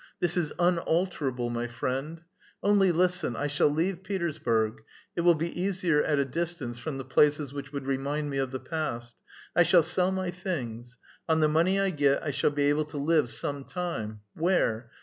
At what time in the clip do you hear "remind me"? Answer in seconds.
7.85-8.39